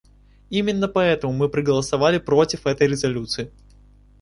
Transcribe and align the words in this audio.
Именно 0.49 0.87
поэтому 0.87 1.31
мы 1.31 1.47
проголосовали 1.47 2.17
против 2.17 2.65
этой 2.65 2.87
резолюции. 2.87 3.51